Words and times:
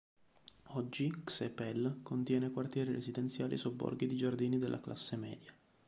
Oggi, 0.69 1.13
Csepel 1.25 1.99
contiene 2.01 2.49
quartieri 2.49 2.91
residenziali 2.91 3.53
e 3.53 3.57
sobborghi 3.57 4.07
di 4.07 4.17
giardini 4.17 4.57
della 4.57 4.81
classe 4.81 5.15
media. 5.15 5.53